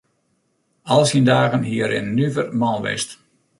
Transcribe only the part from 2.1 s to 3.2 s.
nuver man west.